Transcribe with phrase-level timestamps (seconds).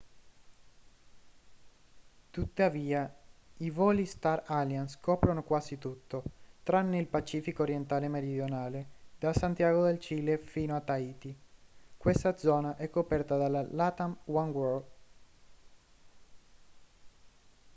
[2.31, 3.15] tuttavia
[3.57, 6.23] il voli star alliance coprono quasi tutto
[6.63, 8.87] tranne il pacifico orientale meridionale
[9.19, 11.37] da santiago del cile fino a tahiti
[11.97, 14.83] questa zona è coperta dalla latam oneworld